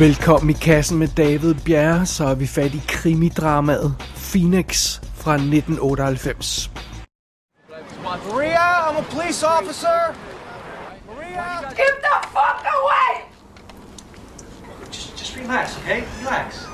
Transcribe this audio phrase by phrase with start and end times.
[0.00, 6.70] Velkommen i kassen med David Bjerre, så er vi fat i krimidramaet Phoenix fra 1998.
[8.02, 10.16] Maria, I'm a police officer.
[11.06, 11.44] Maria,
[11.76, 13.24] Get the fuck away!
[14.90, 16.04] just, just relax, okay?
[16.20, 16.64] Relax.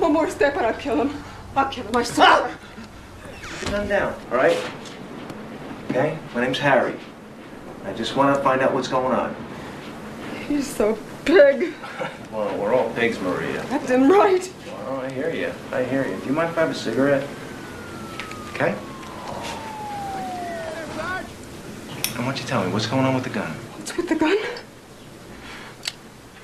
[0.00, 1.10] One more step and I'll kill him.
[1.56, 2.50] I'll kill him, I swear.
[3.42, 4.58] Put your gun down, all right?
[5.90, 6.18] Okay?
[6.34, 6.94] My name's Harry.
[7.86, 9.34] I just want to find out what's going on.
[10.48, 11.72] He's so big.
[12.32, 13.62] Well, we're all pigs, Maria.
[13.68, 14.52] That's him right.
[14.86, 15.52] Oh, I hear you.
[15.72, 16.16] I hear you.
[16.16, 17.26] Do you mind if I have a cigarette?
[18.54, 18.74] Okay?
[22.14, 23.50] And why don't you tell me what's going on with the gun?
[23.76, 24.36] What's with the gun?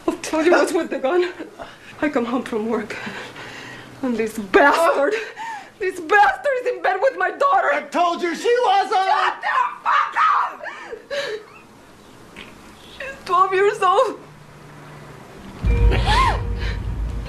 [0.08, 1.32] I'll tell you what's with the gun.
[2.00, 2.96] I come home from work.
[4.02, 5.14] And this bastard,
[5.78, 7.72] this bastard is in bed with my daughter.
[7.72, 8.92] I told you she wasn't.
[8.92, 9.48] Shut the
[9.82, 10.64] fuck up!
[12.98, 14.20] She's 12 years old.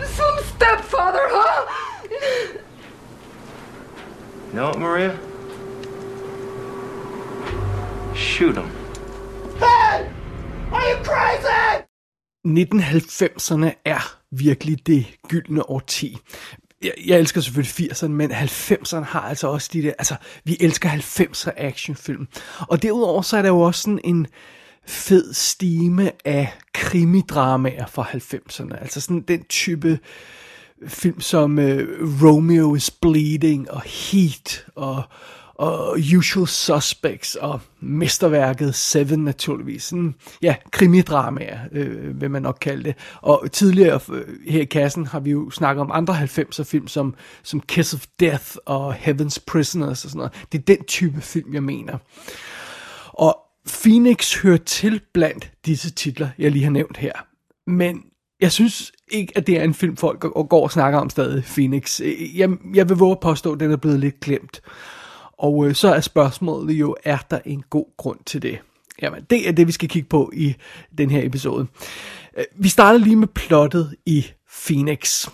[0.03, 1.65] Some stepfather, huh?
[4.49, 5.17] You know what, Maria?
[8.15, 8.69] Shoot him.
[9.59, 10.09] Hey!
[10.71, 11.83] Are you crazy?
[12.45, 16.17] 1990'erne er virkelig det gyldne årti.
[16.83, 20.89] Jeg, jeg elsker selvfølgelig 80'erne, men 90'erne har altså også de der, altså vi elsker
[20.89, 22.27] 90'er actionfilm.
[22.59, 24.27] Og derudover så er der jo også sådan en
[24.87, 28.81] fed stime af krimidramaer fra 90'erne.
[28.81, 29.99] Altså sådan den type
[30.87, 31.63] film som uh,
[32.23, 35.03] Romeo is Bleeding og Heat og,
[35.55, 39.83] og Usual Suspects og mesterværket Seven naturligvis.
[39.83, 42.95] Sådan, ja, krimidramaer, øh, vil man nok kalde det.
[43.21, 47.15] Og tidligere øh, her i kassen har vi jo snakket om andre 90'er film som,
[47.43, 50.33] som Kiss of Death og Heaven's Prisoners og sådan noget.
[50.51, 51.97] Det er den type film, jeg mener.
[53.07, 57.11] Og Phoenix hører til blandt disse titler, jeg lige har nævnt her.
[57.67, 58.03] Men
[58.41, 62.01] jeg synes ikke, at det er en film, folk går og snakker om stadig, Phoenix.
[62.35, 64.61] Jeg, jeg vil våge at påstå, at den er blevet lidt glemt.
[65.37, 68.59] Og øh, så er spørgsmålet jo, er der en god grund til det?
[69.01, 70.55] Jamen, det er det, vi skal kigge på i
[70.97, 71.67] den her episode.
[72.37, 74.25] Øh, vi starter lige med plottet i
[74.65, 75.27] Phoenix.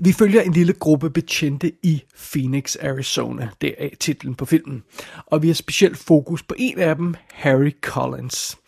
[0.00, 3.48] Vi følger en lille gruppe betjente i Phoenix, Arizona.
[3.60, 4.82] Det er titlen på filmen.
[5.26, 8.58] Og vi har specielt fokus på en af dem, Harry Collins.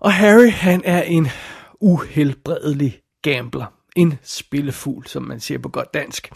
[0.00, 1.28] Og Harry, han er en
[1.80, 3.66] uhelbredelig gambler.
[3.96, 6.30] En spillefugl, som man siger på godt dansk.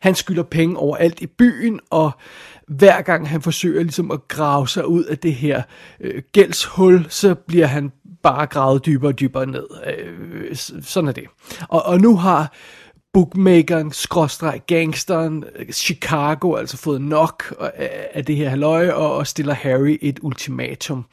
[0.00, 2.10] Han skylder penge overalt i byen, og
[2.68, 5.62] hver gang han forsøger ligesom at grave sig ud af det her
[6.00, 9.66] øh, gældshul, så bliver han bare gravet dybere og dybere ned.
[9.86, 11.24] Øh, sådan er det.
[11.68, 12.52] Og, og nu har
[13.14, 17.54] bookmakeren, skråstreg, gangsteren, øh, Chicago altså fået nok
[18.14, 21.04] af, det her halløj, og, og stiller Harry et ultimatum.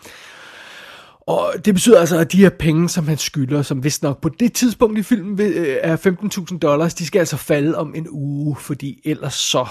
[1.22, 4.29] Og det betyder altså, at de her penge, som han skylder, som vist nok på
[4.29, 5.97] det tidspunkt i filmen øh, er
[6.51, 9.68] 15.000 dollars, de skal altså falde om en uge, fordi ellers så,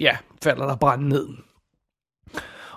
[0.00, 1.28] ja, falder der brand ned.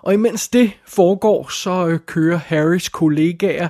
[0.01, 3.67] Og imens det foregår, så øh, kører Harrys kollegaer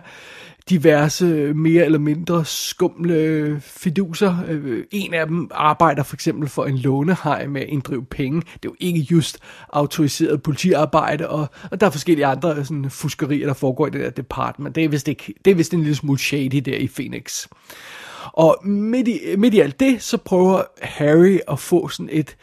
[0.69, 4.37] diverse mere eller mindre skumle fiduser.
[4.49, 8.41] Øh, en af dem arbejder for eksempel for en lånehaj med at inddrive penge.
[8.41, 13.47] Det er jo ikke just autoriseret politiarbejde, og, og der er forskellige andre sådan, fuskerier,
[13.47, 14.75] der foregår i det der department.
[14.75, 17.47] Det er vist, ikke, det er vist en lille smule shady der i Phoenix.
[18.23, 22.35] Og midt i, midt i alt det, så prøver Harry at få sådan et,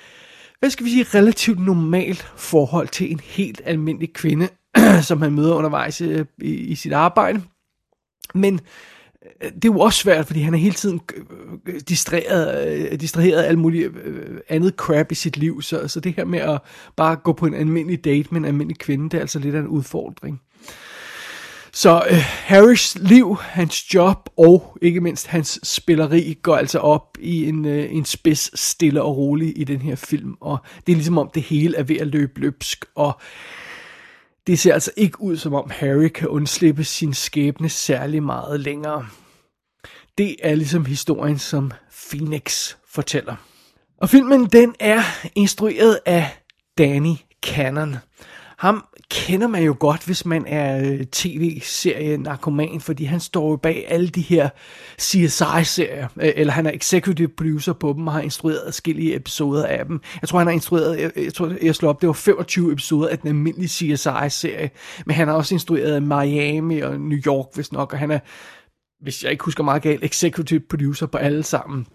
[0.58, 4.48] hvad skal vi sige, relativt normalt forhold til en helt almindelig kvinde,
[5.08, 7.42] som han møder undervejs øh, i, i sit arbejde.
[8.34, 8.60] Men
[9.42, 11.24] øh, det er jo også svært, fordi han er hele tiden øh,
[11.66, 13.92] øh, distraheret, distraheret af alt muligt
[14.48, 16.60] andet crap i sit liv, så, så det her med at
[16.96, 19.60] bare gå på en almindelig date med en almindelig kvinde, det er altså lidt af
[19.60, 20.40] en udfordring.
[21.72, 27.48] Så øh, Harris liv, hans job og ikke mindst hans spilleri går altså op i
[27.48, 30.34] en, øh, en spids stille og rolig i den her film.
[30.40, 32.84] Og det er ligesom om det hele er ved at løbe løbsk.
[32.94, 33.20] Og
[34.50, 39.06] det ser altså ikke ud som om Harry kan undslippe sin skæbne særlig meget længere.
[40.18, 41.72] Det er ligesom historien, som
[42.10, 43.36] Phoenix fortæller.
[44.00, 45.02] Og filmen den er
[45.34, 46.38] instrueret af
[46.78, 47.96] Danny Cannon.
[48.60, 53.56] Ham kender man jo godt, hvis man er øh, tv-serie narkoman, fordi han står jo
[53.56, 54.48] bag alle de her
[54.98, 60.00] CSI-serier, eller han er executive producer på dem, og har instrueret forskellige episoder af dem.
[60.20, 63.08] Jeg tror, han har instrueret, jeg, jeg tror, jeg slår op, det var 25 episoder
[63.08, 64.70] af den almindelige CSI-serie,
[65.06, 68.18] men han har også instrueret Miami og New York, hvis nok, og han er,
[69.02, 71.86] hvis jeg ikke husker meget galt, executive producer på alle sammen.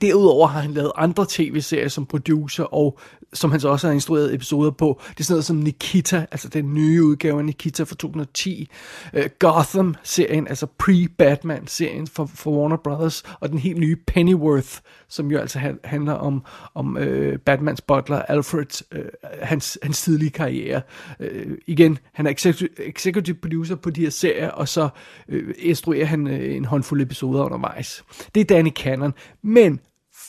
[0.00, 2.98] Derudover har han lavet andre tv-serier som producer, og
[3.32, 5.00] som han så også har instrueret episoder på.
[5.10, 8.68] Det er sådan noget som Nikita, altså den nye udgave af Nikita fra 2010.
[9.12, 14.78] Uh, øh, Gotham-serien, altså pre-Batman-serien for, for Warner Brothers, og den helt nye Pennyworth,
[15.08, 16.44] som jo altså handler om,
[16.74, 19.00] om uh, Batmans butler, Alfred, uh,
[19.42, 20.82] hans, hans tidlige karriere.
[21.20, 22.30] Uh, igen, han er
[22.78, 24.88] executive, producer på de her serier, og så
[25.28, 28.04] uh, instruerer han uh, en håndfuld episoder undervejs.
[28.34, 29.80] Det er Danny Cannon, men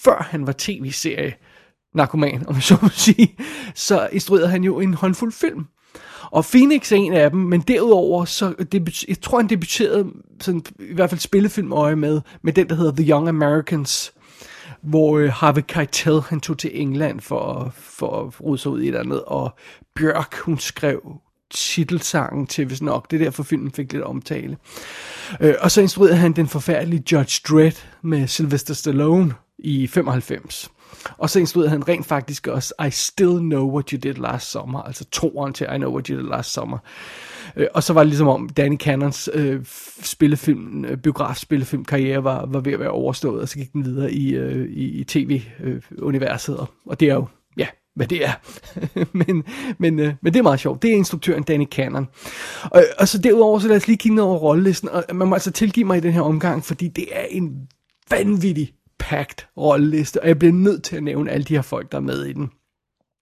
[0.06, 1.34] før han var tv-serie
[1.96, 3.36] narkoman, om jeg så må sige,
[3.76, 5.66] så instruerede han jo en håndfuld film.
[6.32, 10.08] Og Phoenix er en af dem, men derudover, så det, jeg tror han debuterede
[10.42, 14.14] sådan, i hvert fald spillefilm øje med, med den der hedder The Young Americans,
[14.84, 18.84] hvor øh, Harvey Keitel, han tog til England for, for at rode sig ud i
[18.84, 19.58] et eller andet, og
[19.96, 21.02] Bjørk, hun skrev
[21.52, 24.58] titelsangen til, hvis nok, det er derfor filmen fik lidt omtale.
[25.42, 30.72] Øh, og så instruerede han den forfærdelige Judge Dredd med Sylvester Stallone i 95.
[31.18, 34.82] Og så instruerede han rent faktisk også I Still Know What You Did Last Summer,
[34.82, 36.78] altså toeren til I Know What You Did Last Summer.
[37.56, 39.66] Øh, og så var det ligesom om Danny Cannons øh,
[40.02, 44.12] spillefilm, øh, biograf-spillefilm karriere var, var ved at være overstået, og så gik den videre
[44.12, 48.34] i, øh, i, i tv-universet, øh, og det er jo, ja, hvad det er.
[49.28, 49.44] men,
[49.78, 50.82] men, øh, men det er meget sjovt.
[50.82, 52.08] Det er instruktøren Danny Cannon.
[52.64, 55.36] Og, og så derudover, så lad os lige kigge ned over rollelisten, og man må
[55.36, 57.68] altså tilgive mig i den her omgang, fordi det er en
[58.10, 61.98] vanvittig packed rolleliste, og jeg bliver nødt til at nævne alle de her folk, der
[61.98, 62.52] er med i den.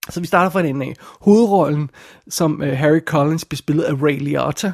[0.09, 0.93] Så vi starter fra den af.
[1.21, 1.89] Hovedrollen
[2.29, 4.71] som øh, Harry Collins bliver spillet af Ray Liotta.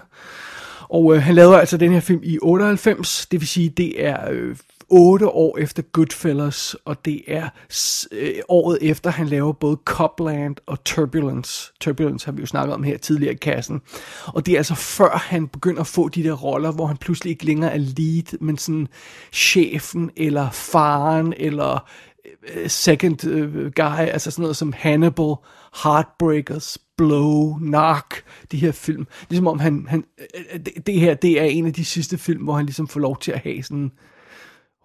[0.90, 4.30] Og øh, han lavede altså den her film i 98, det vil sige, det er
[4.32, 4.56] øh,
[4.90, 7.50] otte år efter Goodfellas, og det er
[8.12, 11.72] øh, året efter, han laver både Copland og Turbulence.
[11.82, 13.82] Turbulence har vi jo snakket om her tidligere i kassen.
[14.26, 17.32] Og det er altså før han begynder at få de der roller, hvor han pludselig
[17.32, 18.88] ikke længere er lead, men sådan
[19.34, 21.90] chefen, eller faren, eller
[22.56, 25.36] øh, second øh, guy, altså sådan noget som Hannibal,
[25.84, 28.06] Heartbreakers, Blow, Narc,
[28.52, 29.08] de her film.
[29.30, 32.18] Ligesom om han, han øh, øh det, det her, det er en af de sidste
[32.18, 33.92] film, hvor han ligesom får lov til at have sådan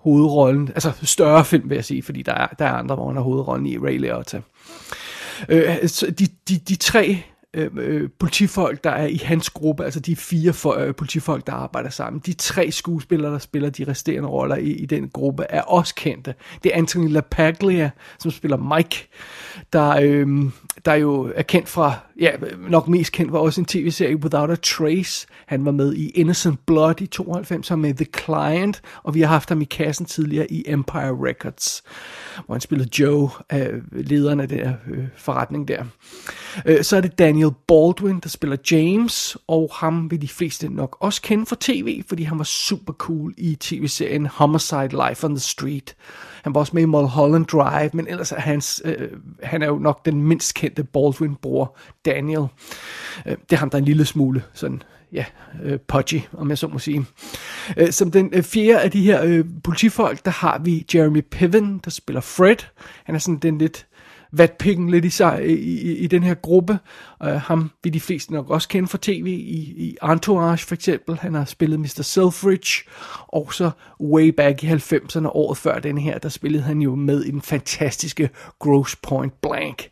[0.04, 3.16] hovedrollen, altså større film vil jeg sige, fordi der er, der er andre, hvor han
[3.16, 4.40] har hovedrollen i Ray Liotta.
[5.48, 5.76] Øh,
[6.18, 7.22] de, de, de tre
[7.54, 11.52] øh, øh, politifolk, der er i hans gruppe, altså de fire for, øh, politifolk, der
[11.52, 15.62] arbejder sammen, de tre skuespillere, der spiller de resterende roller i, i den gruppe, er
[15.62, 16.34] også kendte.
[16.62, 19.08] Det er Anthony LaPaglia, som spiller Mike,
[19.72, 20.26] der, øh,
[20.84, 24.50] der jo er kendt fra, ja, øh, nok mest kendt var også en tv-serie Without
[24.50, 25.26] a Trace.
[25.46, 29.28] Han var med i Innocent Blood i 92, og med The Client, og vi har
[29.28, 31.82] haft ham i kassen tidligere i Empire Records,
[32.46, 35.84] hvor han spillede Joe, øh, lederen af den der øh, forretning der.
[36.66, 40.96] Øh, så er det Daniel Baldwin, der spiller James, og ham vil de fleste nok
[41.00, 45.40] også kende fra tv, fordi han var super cool i tv-serien Homicide Life on the
[45.40, 45.96] Street.
[46.44, 49.08] Han var også med i Mulholland Drive, men ellers er hans, øh,
[49.43, 52.46] han er jo nok den mindst kendte Baldwin-bror, Daniel.
[53.26, 54.82] Øh, det er ham, der er en lille smule sådan,
[55.12, 55.25] ja,
[55.62, 57.05] øh, pudgy, om jeg så må sige.
[57.76, 61.81] Øh, som den øh, fjerde af de her øh, politifolk, der har vi Jeremy Piven,
[61.85, 62.56] der spiller Fred.
[63.05, 63.87] Han er sådan den lidt
[64.36, 66.78] vatpikken lidt i, sig, i, i, i den her gruppe.
[67.25, 71.19] Uh, ham vil de fleste nok også kende fra tv i, i Entourage for eksempel.
[71.19, 72.02] Han har spillet Mr.
[72.02, 72.90] Selfridge,
[73.28, 73.70] og så
[74.00, 77.42] way back i 90'erne, året før den her, der spillede han jo med i den
[77.42, 79.88] fantastiske Gross Point Blank.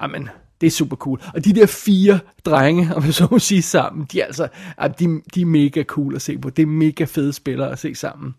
[0.00, 0.28] Amen,
[0.62, 1.20] det er super cool.
[1.34, 4.48] Og de der fire drenge, om jeg så må sige sammen, de er altså,
[4.98, 6.50] de, de er mega cool at se på.
[6.50, 8.34] Det er mega fede spillere at se sammen.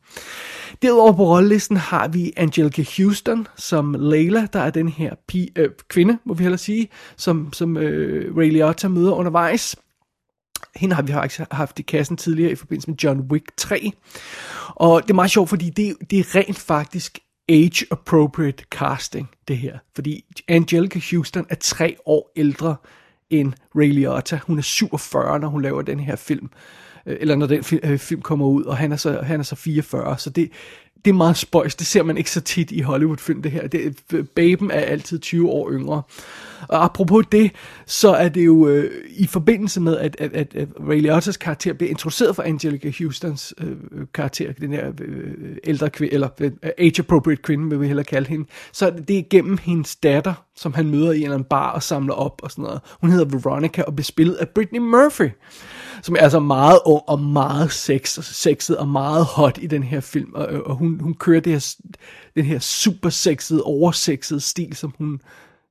[0.81, 5.69] Derudover på rollelisten har vi Angelica Houston som Layla, der er den her pige, øh,
[5.87, 9.75] kvinde, må vi hellere sige, som, som øh, Ray Liotta møder undervejs.
[10.75, 13.91] Hende har vi faktisk haft i kassen tidligere i forbindelse med John Wick 3.
[14.69, 17.19] Og det er meget sjovt, fordi det, det er rent faktisk
[17.49, 19.77] age-appropriate casting, det her.
[19.95, 22.75] Fordi Angelica Houston er tre år ældre
[23.29, 24.39] end Ray Liotta.
[24.47, 26.49] Hun er 47, når hun laver den her film.
[27.05, 29.55] Øh, eller når den øh, film kommer ud, og han er så, han er så
[29.55, 30.17] 44.
[30.17, 30.51] Så det,
[31.05, 31.75] det er meget spøjs.
[31.75, 33.67] Det ser man ikke så tit i Hollywood-film, det her.
[33.67, 33.95] Det,
[34.35, 36.01] baben er altid 20 år yngre.
[36.67, 37.51] Og apropos det,
[37.85, 41.73] så er det jo øh, i forbindelse med, at, at, at, at Ray Liottas karakter
[41.73, 43.75] bliver introduceret for Angelica Houstons øh,
[44.13, 48.45] karakter, den her øh, ældre kvinde, eller øh, age-appropriate kvinde, vil vi hellere kalde hende,
[48.71, 51.83] så det er gennem hendes datter, som han møder i en eller anden bar og
[51.83, 52.79] samler op og sådan noget.
[53.01, 55.29] Hun hedder Veronica og bliver spillet af Britney Murphy
[56.03, 59.99] som er altså meget ung og meget sex, sexet og meget hot i den her
[59.99, 60.31] film.
[60.33, 61.75] Og, og hun, hun kører det her,
[62.35, 65.21] den her super sexede, oversexede stil, som hun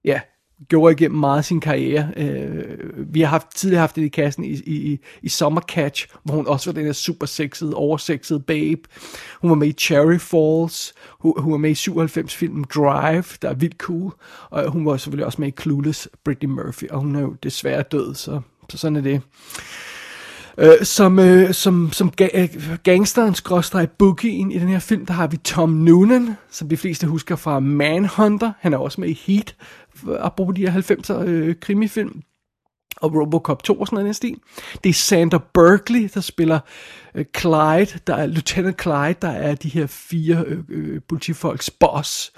[0.05, 0.21] ja,
[0.69, 2.13] gjorde igennem meget af sin karriere.
[2.17, 6.35] Øh, vi har haft, tidligere haft det i kassen i, i, i Summer Catch, hvor
[6.35, 8.81] hun også var den her super sexede, oversexede babe.
[9.41, 10.95] Hun var med i Cherry Falls.
[11.21, 14.13] Hun, hun var med i 97-filmen Drive, der er vildt cool.
[14.51, 17.83] Og hun var selvfølgelig også med i Clueless, Britney Murphy, og hun er jo desværre
[17.83, 19.21] død, så, så sådan er det.
[20.59, 25.13] Øh, som, øh, som, som ga- øh, gangsteren skråstrej boogien i den her film, der
[25.13, 28.53] har vi Tom Noonan, som de fleste husker fra Manhunter.
[28.61, 29.55] Han er også med i Heat,
[30.09, 32.23] øh, apropos de her 90'er øh, krimifilm
[32.97, 34.37] og Robocop 2 og sådan noget stil.
[34.85, 36.61] Det er Sandra Berkeley, der spiller
[37.15, 42.33] øh, Clyde, der er Lieutenant Clyde, der er de her fire øh, øh, politifolks boss.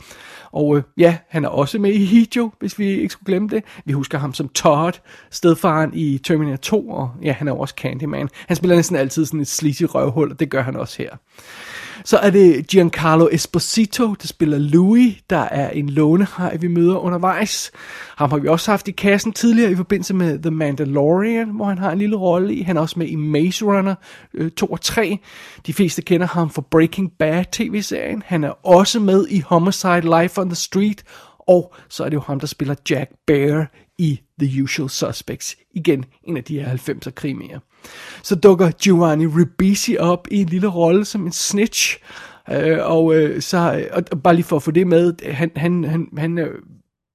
[0.55, 3.65] Og øh, ja, han er også med i Hijo, hvis vi ikke skulle glemme det.
[3.85, 4.93] Vi husker ham som Todd,
[5.31, 8.29] stedfaren i Terminator 2, og ja, han er også Candyman.
[8.47, 11.17] Han spiller næsten altid sådan et sleazy røvhul, og det gør han også her.
[12.07, 17.71] Så er det Giancarlo Esposito, der spiller Louis, der er en lånehaj, vi møder undervejs.
[18.17, 21.79] Ham har vi også haft i kassen tidligere i forbindelse med The Mandalorian, hvor han
[21.79, 22.63] har en lille rolle i.
[22.63, 23.95] Han er også med i Maze Runner
[24.35, 25.19] øh, 2 og 3.
[25.67, 28.23] De fleste kender ham fra Breaking Bad tv-serien.
[28.27, 31.05] Han er også med i Homicide Life on the Street.
[31.39, 35.57] Og så er det jo ham, der spiller Jack Bear i The Usual Suspects.
[35.71, 37.59] Igen en af de her 90'er krimier.
[38.23, 41.99] Så dukker Giovanni Ribisi op i en lille rolle som en snitch.
[42.51, 46.09] Øh, og øh, så og bare lige for at få det med, han, han, han,
[46.17, 46.59] han, øh,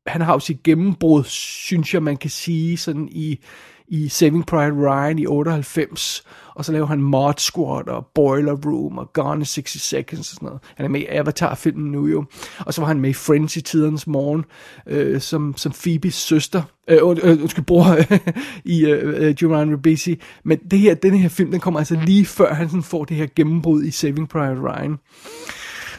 [0.07, 3.39] han har jo sit gennembrud, synes jeg, man kan sige, sådan i,
[3.89, 6.23] i Saving Private Ryan i 98,
[6.55, 10.35] og så laver han Mod Squad og Boiler Room og Gone in 60 Seconds og
[10.35, 10.61] sådan noget.
[10.75, 12.25] Han er med i Avatar-filmen nu jo.
[12.59, 14.45] Og så var han med i Friends i tidernes morgen,
[14.87, 17.97] øh, som, som Phoebes søster, øh, øh undskyld, bror
[18.75, 20.21] i øh, øh, Ribisi.
[20.43, 23.17] Men det her, den her film, den kommer altså lige før han sådan får det
[23.17, 24.97] her gennembrud i Saving Private Ryan.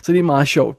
[0.03, 0.79] Så det er meget sjovt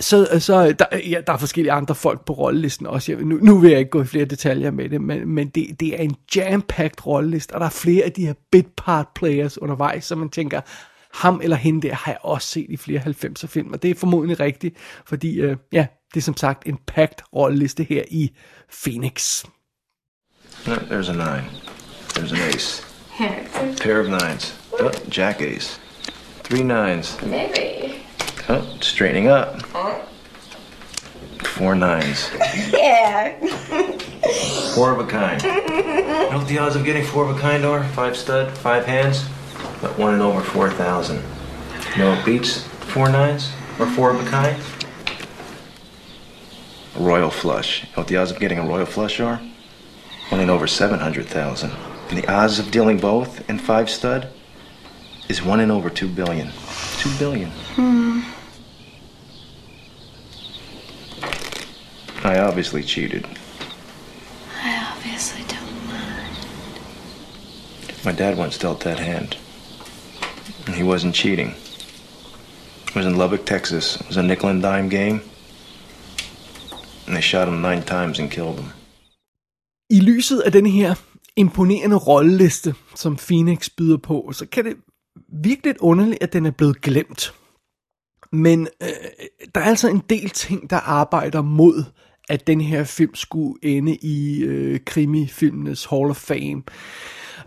[0.00, 3.12] så, så der, ja, der er forskellige andre folk på rollelisten også.
[3.12, 5.80] Jeg, nu, nu vil jeg ikke gå i flere detaljer med det, men, men det,
[5.80, 9.58] det er en jam-packed rolleliste, og der er flere af de her bit part players
[9.58, 10.60] undervejs, så man tænker,
[11.12, 13.94] ham eller hende der har jeg også set i flere 90'er film, og det er
[13.94, 14.76] formodentlig rigtigt,
[15.06, 18.30] fordi øh, ja, det er som sagt en packed rolleliste her i
[18.84, 19.44] Phoenix.
[20.66, 21.44] No, there's a nine.
[22.14, 22.82] There's an ace.
[23.82, 24.54] Pair of nines.
[24.80, 25.80] Oh, jack ace.
[26.44, 27.22] Three nines.
[27.22, 27.85] Maybe.
[28.48, 29.60] Oh, straightening up.
[31.44, 32.30] Four nines.
[32.72, 33.36] Yeah.
[34.74, 35.42] Four of a kind.
[35.42, 37.82] You know what the odds of getting four of a kind are?
[37.90, 39.24] Five stud, five hands?
[39.80, 41.16] But one in over 4,000.
[41.16, 42.62] You know what beats
[42.92, 43.50] four nines?
[43.78, 44.60] Or four of a kind?
[46.94, 47.82] A royal flush.
[47.82, 49.40] You know what the odds of getting a royal flush are?
[50.28, 51.72] One in over 700,000.
[52.10, 54.28] And the odds of dealing both in five stud
[55.28, 56.50] is one in over two billion.
[56.98, 57.50] Two billion.
[57.50, 58.15] Hmm.
[62.26, 63.24] I obviously cheated.
[64.68, 66.36] I obviously don't mind.
[68.04, 69.36] My dad once dealt that hand.
[70.66, 71.54] And he wasn't cheating.
[72.88, 73.96] It was in Lubbock, Texas.
[74.00, 75.20] It was a nickel and dime game.
[77.06, 78.72] And they shot him nine times and killed him.
[79.90, 80.94] I lyset af den her
[81.36, 84.76] imponerende rolleliste, som Phoenix byder på, så kan det
[85.42, 87.34] virke lidt underligt, at den er blevet glemt.
[88.32, 88.88] Men øh,
[89.54, 91.84] der er altså en del ting, der arbejder mod,
[92.28, 96.62] at den her film skulle ende i øh, krimifilmenes Hall of Fame.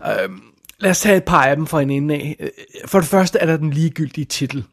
[0.06, 0.30] Øh,
[0.78, 2.36] lad os tage et par af dem fra en ende af.
[2.40, 2.50] Øh,
[2.86, 4.64] for det første er der den ligegyldige titel.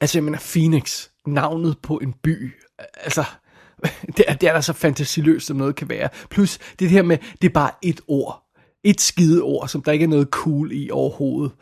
[0.00, 2.52] Altså, jeg mener, Phoenix, navnet på en by.
[2.78, 3.24] Altså,
[4.16, 6.08] det er, det er da så fantasiløst, som noget kan være.
[6.30, 8.49] Plus, det her med, det er bare et ord.
[8.84, 11.52] Et skide ord, som der ikke er noget cool i overhovedet.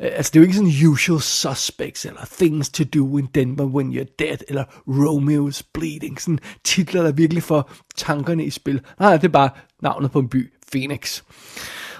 [0.00, 3.64] Øh, altså, det er jo ikke sådan usual suspects, eller things to do in Denver
[3.64, 6.20] when you're dead, eller Romeo's bleeding.
[6.20, 8.80] Sådan titler, der virkelig får tankerne i spil.
[9.00, 9.50] Nej, det er bare
[9.82, 11.22] navnet på en by, Phoenix.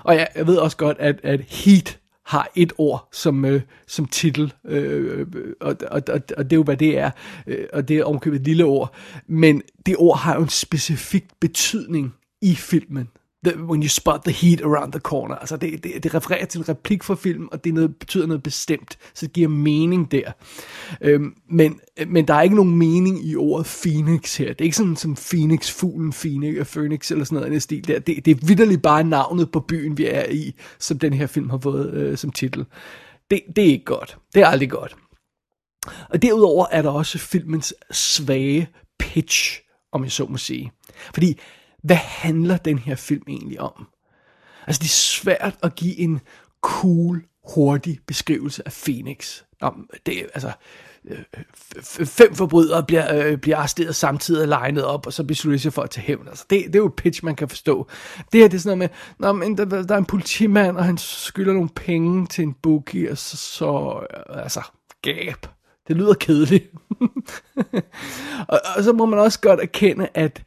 [0.02, 4.06] Og jeg, jeg ved også godt, at, at Heat har et ord som, øh, som
[4.06, 5.26] titel, øh,
[5.61, 7.11] og, og, og, og det er jo, hvad det er,
[7.47, 8.95] øh, og det er omkøbet et lille ord,
[9.26, 13.09] men det ord har jo en specifik betydning i filmen.
[13.46, 15.34] The, when you spot the heat around the corner.
[15.34, 18.42] Altså det, det, det refererer til en replik fra film, og det noget, betyder noget
[18.42, 20.32] bestemt, så det giver mening der.
[21.00, 24.48] Øhm, men, øh, men der er ikke nogen mening i ordet Phoenix her.
[24.48, 27.88] Det er ikke sådan som Phoenix, fuglen Phoenix, øh, Phoenix eller sådan noget i stil
[27.88, 27.98] der.
[27.98, 31.50] Det, det er vidderligt bare navnet på byen, vi er i, som den her film
[31.50, 32.64] har fået øh, som titel.
[33.30, 34.18] Det, det er ikke godt.
[34.34, 34.96] Det er aldrig godt.
[36.10, 39.60] Og derudover er der også filmens svage pitch,
[39.92, 40.72] om jeg så må sige.
[41.14, 41.38] Fordi,
[41.83, 43.87] hvad handler den her film egentlig om?
[44.66, 46.21] Altså, det er svært at give en
[46.61, 49.42] cool, hurtig beskrivelse af Phoenix.
[49.61, 50.52] Om det, altså,
[51.04, 51.18] øh,
[52.06, 55.83] fem forbrydere bliver, øh, bliver arresteret samtidig og legnet op, og så beslutter sig for
[55.83, 56.28] at tage hævn.
[56.28, 57.88] Altså, det, det er jo et pitch, man kan forstå.
[58.33, 60.85] Det her det er sådan noget med, Nå, men der, der er en politimand, og
[60.85, 64.62] han skylder nogle penge til en bookie, og så, så øh, altså,
[65.02, 65.47] gab.
[65.88, 66.71] Det lyder kedeligt.
[68.49, 70.42] og, og så må man også godt erkende, at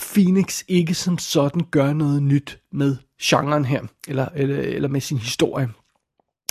[0.00, 5.18] Phoenix ikke som sådan gør noget nyt med genren her, eller, eller, eller med sin
[5.18, 5.68] historie.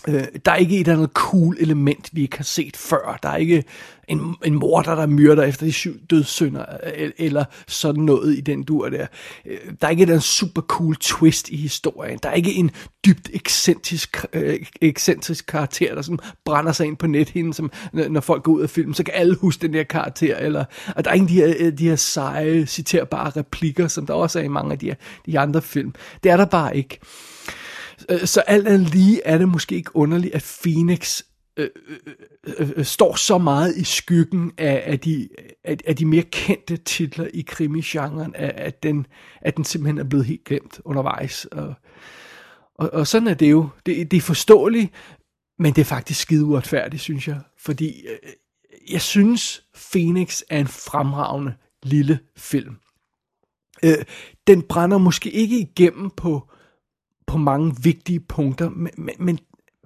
[0.07, 3.19] Øh, der er ikke et eller andet cool element, vi ikke har set før.
[3.23, 3.63] Der er ikke
[4.07, 6.65] en, en morder, der myrder efter de syv dødssynder,
[6.97, 9.07] øh, eller sådan noget i den dur der.
[9.45, 12.19] Øh, der er ikke et eller andet super cool twist i historien.
[12.23, 12.71] Der er ikke en
[13.05, 18.43] dybt ekscentrisk, øh, ekscentrisk karakter, der som brænder sig ind på nethinden, som når folk
[18.43, 20.37] går ud af filmen, så kan alle huske den der karakter.
[20.37, 24.13] Eller, og der er ikke de her, øh, de her seje, citerbare replikker, som der
[24.13, 24.95] også er i mange af de, her,
[25.25, 25.93] de andre film.
[26.23, 26.99] Det er der bare ikke.
[27.01, 27.32] Øh,
[28.09, 31.21] Øh, så alt andet lige er det måske ikke underligt, at Phoenix
[31.57, 31.97] øh, øh,
[32.59, 35.29] øh, øh, står så meget i skyggen af, af, de,
[35.63, 39.05] af, af de mere kendte titler i krimi-genren, at, at, den,
[39.41, 41.45] at den simpelthen er blevet helt glemt undervejs.
[41.45, 41.73] Og,
[42.75, 43.69] og, og sådan er det jo.
[43.85, 44.91] Det, det er forståeligt,
[45.59, 47.39] men det er faktisk skide uretfærdigt, synes jeg.
[47.59, 48.29] Fordi øh,
[48.91, 52.75] jeg synes, Phoenix er en fremragende lille film.
[53.83, 54.05] Øh,
[54.47, 56.49] den brænder måske ikke igennem på
[57.27, 59.39] på mange vigtige punkter, men, men, men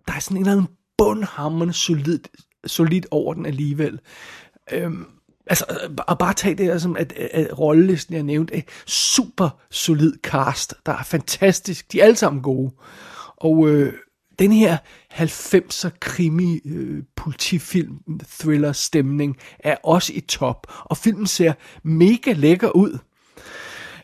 [0.08, 0.68] der er sådan en eller anden
[0.98, 2.20] bundhammerende solid,
[2.66, 4.00] solid over den alligevel.
[4.72, 5.06] Øhm,
[5.48, 5.66] altså,
[6.08, 10.74] og bare tage det som, at, at, at rollelisten, jeg nævnte, er super solid cast,
[10.86, 12.72] der er fantastisk, de er alle sammen gode.
[13.38, 13.94] Og øh,
[14.40, 14.78] den her
[15.14, 18.00] 90'er krimi, øh, politifilm,
[18.40, 21.54] thriller stemning er også i top, og filmen ser
[21.84, 22.98] mega lækker ud.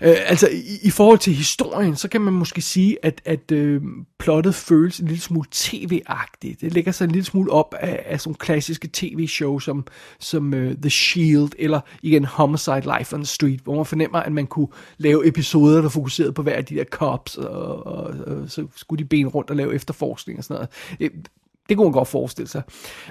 [0.03, 3.81] Øh, altså, i, i forhold til historien, så kan man måske sige, at, at øh,
[4.19, 6.61] plottet føles en lille smule tv-agtigt.
[6.61, 9.85] Det lægger sig en lille smule op af, af sådan klassiske tv-show som,
[10.19, 14.31] som øh, The Shield, eller igen Homicide Life on the Street, hvor man fornemmer, at
[14.31, 14.67] man kunne
[14.97, 19.03] lave episoder, der fokuserede på hver af de der cops, og, og, og så skulle
[19.03, 20.69] de ben rundt og lave efterforskning og sådan noget.
[20.99, 21.29] Det,
[21.69, 22.61] det kunne man godt forestille sig.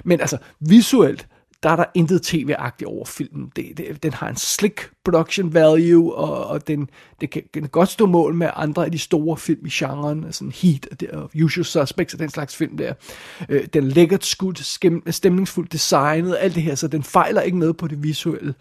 [0.03, 1.27] Men altså, visuelt,
[1.63, 3.51] der er der intet tv-agtigt over filmen.
[3.55, 6.89] Det, det, den har en slick production value, og, og den,
[7.21, 10.51] det kan, kan godt stå mål med andre af de store film i genren, sådan
[10.51, 12.93] Heat og, Usual Suspects og den slags film der.
[13.49, 14.59] Øh, den er lækkert skudt,
[15.09, 18.53] stemningsfuldt designet, alt det her, så den fejler ikke noget på det visuelle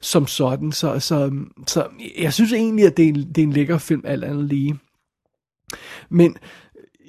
[0.00, 0.72] som sådan.
[0.72, 1.32] Så, så,
[1.66, 1.86] så
[2.18, 4.78] jeg synes egentlig, at det er en, det er en lækker film, alt andet lige.
[6.10, 6.36] Men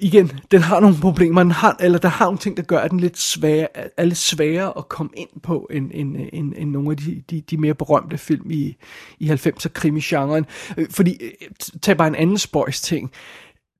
[0.00, 2.90] igen, den har nogle problemer, den har, eller der har nogle ting, der gør, at
[2.90, 6.90] den lidt svær, er lidt sværere at komme ind på, end, end, end, end nogle
[6.90, 8.76] af de, de, de mere berømte film i,
[9.18, 10.46] i 90'er krimi-genren.
[10.76, 11.48] Øh, fordi, øh,
[11.82, 13.10] tag bare en anden spøjs ting.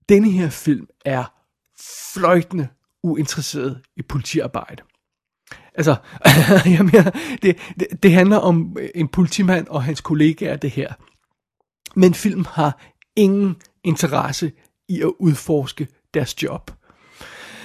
[0.09, 1.25] Denne her film er
[2.15, 2.69] fløjtende
[3.03, 4.83] uinteresseret i politiarbejde.
[5.75, 5.97] Altså,
[6.77, 7.11] jeg mener,
[7.43, 10.93] det, det, det handler om en politimand og hans kollegaer, det her.
[11.97, 12.81] Men filmen har
[13.17, 14.53] ingen interesse
[14.89, 16.71] i at udforske deres job.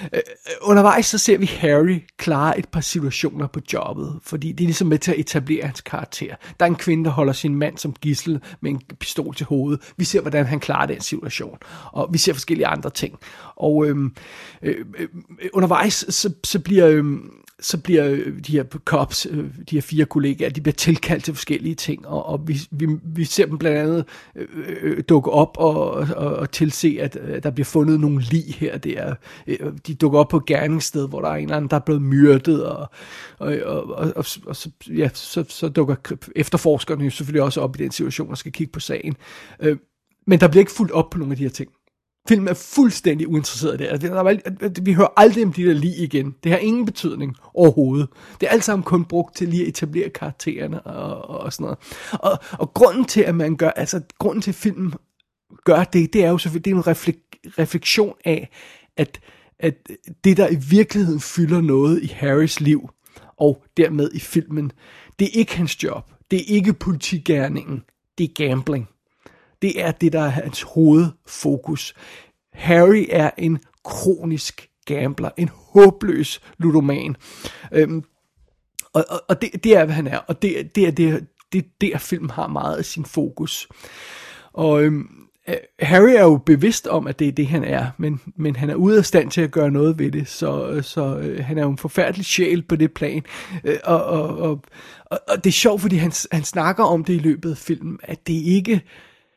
[0.02, 0.20] Øh, øh,
[0.62, 4.88] undervejs så ser vi Harry klare et par situationer på jobbet, fordi det er ligesom
[4.88, 6.34] med til at etablere hans karakter.
[6.60, 9.92] Der er en kvinde, der holder sin mand som gissel med en pistol til hovedet.
[9.96, 11.58] Vi ser, hvordan han klarer den situation,
[11.92, 13.18] og vi ser forskellige andre ting.
[13.56, 14.14] Og øhm,
[14.62, 15.08] øh, øh,
[15.40, 16.88] øh, undervejs så, så bliver...
[16.88, 17.04] Øh,
[17.60, 21.34] så bliver øh, de her cops, øh, de her fire kollegaer, de bliver tilkaldt til
[21.34, 24.04] forskellige ting, og, og vi, vi, vi ser dem blandt andet
[24.36, 24.46] øh,
[24.82, 28.78] øh, dukke op og, og, og tilse, at øh, der bliver fundet nogle lig her
[28.78, 29.14] der.
[29.46, 31.80] Øh, de dukker op på et gerningssted, hvor der er en eller anden, der er
[31.80, 32.90] blevet myrdet, og,
[33.38, 35.94] og, og, og, og, og så, ja, så, så dukker
[36.36, 39.16] efterforskerne jo selvfølgelig også op i den situation og skal kigge på sagen.
[39.60, 39.76] Øh,
[40.26, 41.70] men der bliver ikke fuldt op på nogle af de her ting.
[42.28, 43.88] Filmen er fuldstændig uinteresseret i det.
[43.90, 46.34] Altså, vi hører aldrig om de der lige igen.
[46.44, 48.08] Det har ingen betydning overhovedet.
[48.40, 51.78] Det er alt sammen kun brugt til lige at etablere karaktererne og, og sådan noget.
[52.12, 54.94] Og, og grunden til, at man gør, altså grunden til, at filmen
[55.64, 58.50] gør det, det er jo selvfølgelig, det er en reflek- refleksion af,
[58.96, 59.20] at,
[59.58, 59.74] at
[60.24, 62.90] det, der i virkeligheden fylder noget i Harrys liv,
[63.38, 64.72] og dermed i filmen,
[65.18, 66.10] det er ikke hans job.
[66.30, 67.82] Det er ikke politigærningen.
[68.18, 68.88] Det er gambling.
[69.62, 71.94] Det er det, der er hans hovedfokus.
[72.52, 77.16] Harry er en kronisk gambler, en håbløs ludoman.
[77.72, 78.04] Øhm,
[78.92, 81.64] og og, og det, det er, hvad han er, og det, det er det, det,
[81.80, 83.68] der film har meget af sin fokus.
[84.52, 85.08] Og øhm,
[85.48, 88.70] øh, Harry er jo bevidst om, at det er det, han er, men, men han
[88.70, 91.62] er ude af stand til at gøre noget ved det, så, så øh, han er
[91.62, 93.24] jo en forfærdelig sjæl på det plan.
[93.64, 94.60] Øh, og, og, og,
[95.28, 98.26] og det er sjovt, fordi han, han snakker om det i løbet af filmen, at
[98.26, 98.82] det ikke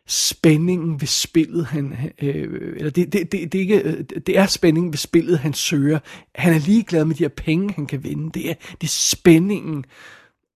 [0.09, 4.93] spændingen ved spillet, han, øh, eller det, det, det, det, ikke, øh, det er spændingen
[4.93, 5.99] ved spillet, han søger.
[6.35, 8.31] Han er ligeglad med de her penge, han kan vinde.
[8.33, 9.85] Det er, det er spændingen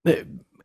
[0.07, 0.13] øh,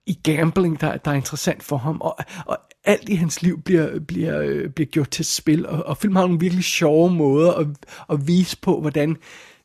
[0.07, 2.01] i gambling, der, der er interessant for ham.
[2.01, 5.96] Og, og alt i hans liv bliver, bliver, øh, bliver gjort til spil, og, og
[5.96, 7.66] film har nogle virkelig sjove måder at,
[8.11, 9.16] at vise på, hvordan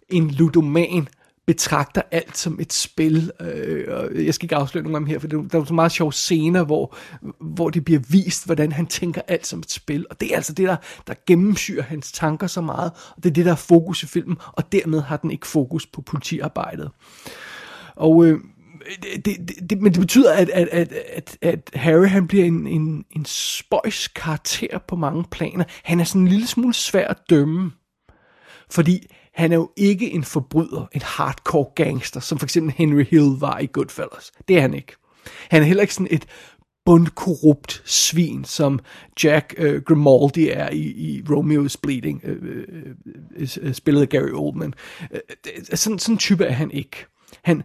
[0.10, 1.08] en ludoman
[1.46, 3.32] betragter alt som et spil.
[3.40, 6.14] Øh, jeg skal ikke afsløre nogen af dem her, for der er så meget sjove
[6.14, 6.96] scener, hvor,
[7.40, 10.06] hvor det bliver vist, hvordan han tænker alt som et spil.
[10.10, 10.76] Og det er altså det, der,
[11.08, 14.38] der gennemsyrer hans tanker så meget, og det er det, der er fokus i filmen,
[14.52, 16.92] og dermed har den ikke fokus på politiarbejdet.
[17.96, 18.40] Og øh,
[19.02, 22.68] det, det, det, men det betyder, at, at, at, at, at Harry han bliver en,
[22.68, 25.64] en, en spøjs karakter på mange planer.
[25.84, 27.72] Han er sådan en lille smule svær at dømme,
[28.70, 33.36] fordi han er jo ikke en forbryder, en hardcore gangster, som for eksempel Henry Hill
[33.40, 34.32] var i Goodfellas.
[34.48, 34.96] Det er han ikke.
[35.50, 36.26] Han er heller ikke sådan et
[36.86, 38.80] bundkorrupt svin, som
[39.24, 42.64] Jack øh, Grimaldi er i, i Romeo's Bleeding, øh, øh,
[43.36, 44.74] øh, øh spillet af Gary Oldman.
[45.12, 47.06] Øh, altså, sådan, sådan en type er han ikke.
[47.44, 47.64] Han,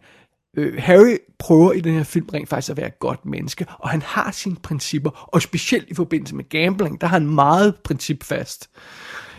[0.57, 3.89] øh, Harry prøver i den her film rent faktisk at være et godt menneske, og
[3.89, 8.71] han har sine principper, og specielt i forbindelse med gambling, der har han meget principfast.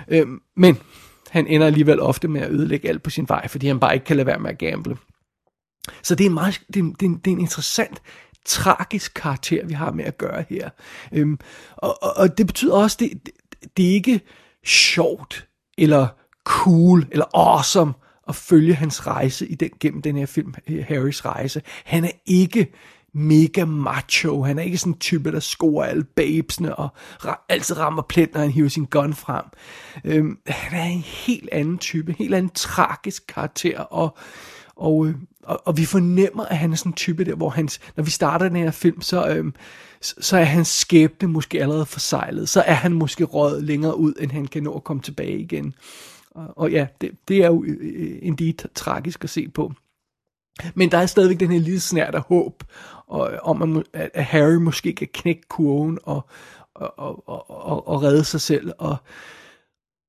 [0.08, 0.78] Øh, men
[1.30, 4.06] han ender alligevel ofte med at ødelægge alt på sin vej, fordi han bare ikke
[4.06, 4.98] kan lade være med at gamble.
[6.04, 8.02] Så det er en, meget, det det det er en interessant,
[8.46, 10.70] tragisk karakter, vi har med at gøre her.
[11.12, 11.40] Øhm,
[11.78, 13.34] og, og, og det betyder også, det, det,
[13.78, 14.22] det er ikke
[14.66, 16.08] sjovt, eller
[16.46, 17.94] cool, eller awesome
[18.28, 20.54] at følge hans rejse i den, gennem den her film,
[20.88, 21.62] Harrys rejse.
[21.86, 22.74] Han er ikke
[23.14, 24.44] mega macho.
[24.44, 28.34] Han er ikke sådan en type, der scorer alle babesne og ra- altid rammer plet,
[28.34, 29.46] når han hiver sin gun frem.
[30.04, 34.18] Øhm, han er en helt anden type, en helt anden tragisk karakter, og,
[34.76, 37.80] og, øh, og, og vi fornemmer, at han er sådan en type der, hvor hans,
[37.96, 39.54] når vi starter den her film, så, øhm,
[40.02, 42.50] så er hans skæbne måske allerede forsejlet.
[42.50, 45.74] Så er han måske røget længere ud, end han kan nå at komme tilbage igen.
[46.32, 49.74] Og, og ja, det, det er jo øh, øh indeed tragisk at se på.
[50.76, 52.64] Men der er stadigvæk den her lille snært af håb,
[53.08, 56.26] og, om at, at Harry måske kan knække kurven og,
[56.76, 58.72] og, og, og, og redde sig selv.
[58.78, 58.98] Og,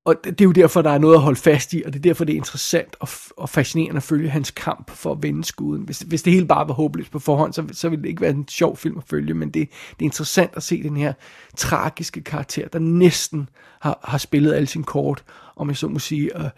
[0.05, 2.03] og det er jo derfor, der er noget at holde fast i, og det er
[2.03, 5.83] derfor, det er interessant og, og fascinerende at følge hans kamp for at vende skuden.
[5.83, 8.31] Hvis, hvis det hele bare var håbløst på forhånd, så, så ville det ikke være
[8.31, 11.13] en sjov film at følge, men det, det er interessant at se den her
[11.57, 13.49] tragiske karakter, der næsten
[13.81, 15.25] har, har spillet alle sine kort,
[15.57, 16.51] om jeg så må sige, og,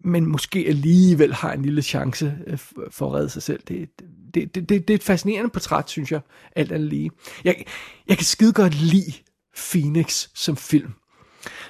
[0.00, 2.58] men måske alligevel har en lille chance øh,
[2.90, 3.60] for at redde sig selv.
[3.68, 3.88] Det,
[4.34, 6.20] det, det, det, det er et fascinerende portræt, synes jeg,
[6.56, 7.10] alt andet lige.
[7.44, 7.64] Jeg,
[8.08, 9.12] jeg kan skide godt lide
[9.56, 10.92] Phoenix som film.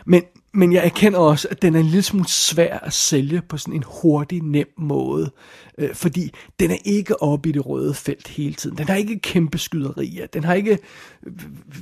[0.07, 0.22] Men,
[0.57, 3.75] men jeg erkender også, at den er en lille smule svær at sælge på sådan
[3.75, 5.31] en hurtig, nem måde.
[5.79, 8.79] Øh, fordi den er ikke oppe i det røde felt hele tiden.
[8.79, 10.27] Den har ikke kæmpe skyderier.
[10.27, 10.79] Den har ikke
[11.27, 11.33] øh,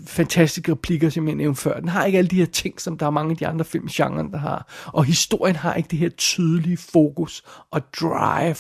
[0.07, 1.81] fantastiske replikker, som jeg nævnte før.
[1.81, 3.87] Den har ikke alle de her ting, som der er mange af de andre film
[3.87, 4.73] i genren, der har.
[4.87, 8.57] Og historien har ikke det her tydelige fokus og drive,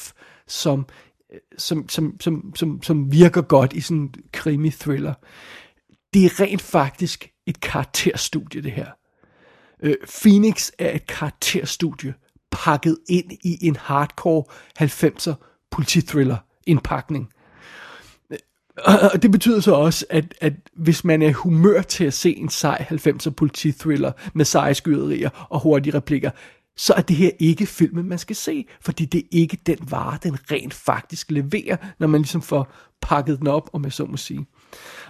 [0.46, 0.86] som,
[1.32, 5.14] øh, som, som, som, som, som virker godt i sådan en krimi-thriller.
[6.14, 8.86] Det er rent faktisk et karakterstudie, det her.
[9.84, 12.14] Øh, Phoenix er et karakterstudie
[12.50, 14.44] pakket ind i en hardcore
[14.80, 15.34] 90'er
[15.70, 17.28] politithriller indpakning.
[18.30, 18.38] Øh,
[19.12, 22.48] og det betyder så også, at, at hvis man er humør til at se en
[22.48, 26.30] sej 90'er politithriller med seje skyderier og hurtige replikker,
[26.76, 30.18] så er det her ikke filmen, man skal se, fordi det er ikke den vare,
[30.22, 34.16] den rent faktisk leverer, når man ligesom får pakket den op, om jeg så må
[34.16, 34.46] sige.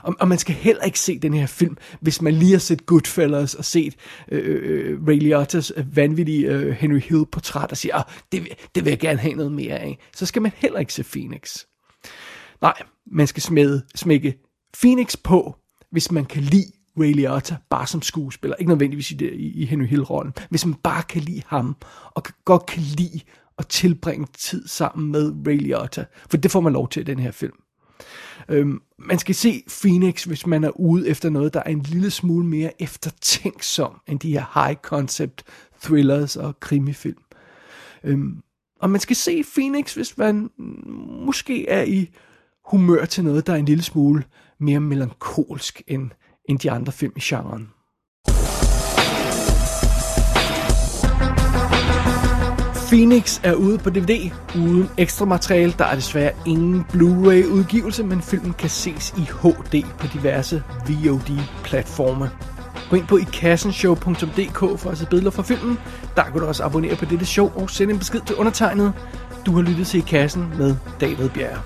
[0.03, 2.87] Og, og man skal heller ikke se den her film, hvis man lige har set
[2.87, 3.95] Goodfellas og set
[4.33, 8.99] øh, øh Ray Liotta's vanvittige øh, Henry Hill-portræt og siger, ah, det, det vil jeg
[8.99, 9.99] gerne have noget mere af.
[10.17, 11.65] Så skal man heller ikke se Phoenix.
[12.63, 14.35] Nej, man skal smide, smække
[14.81, 15.57] Phoenix på,
[15.91, 18.57] hvis man kan lide Ray Liotta bare som skuespiller.
[18.57, 20.33] Ikke nødvendigvis i, det, i Henry Hill-rollen.
[20.51, 21.77] Hvis man bare kan lide ham,
[22.15, 23.21] og godt kan lide
[23.59, 26.05] at tilbringe tid sammen med Ray Liotta.
[26.31, 27.55] For det får man lov til i den her film.
[28.49, 32.11] Øhm, man skal se Phoenix, hvis man er ude efter noget, der er en lille
[32.11, 35.45] smule mere eftertænksom end de her high concept
[35.83, 37.23] thrillers og krimifilm.
[38.05, 38.43] Øhm,
[38.81, 40.51] og man skal se Phoenix, hvis man
[41.27, 42.11] måske er i
[42.65, 44.25] humør til noget, der er en lille smule
[44.59, 46.11] mere melankolsk end,
[46.45, 47.69] end de andre film i genren.
[52.89, 55.75] Phoenix er ude på DVD uden ekstra materiale.
[55.79, 62.31] Der er desværre ingen Blu-ray udgivelse, men filmen kan ses i HD på diverse VOD-platforme.
[62.91, 65.79] Gå ind på ikassenshow.dk for at se billeder fra filmen.
[66.17, 68.93] Der kan du også abonnere på dette show og sende en besked til undertegnet.
[69.47, 71.59] Du har lyttet til I Kassen med David Bjerg.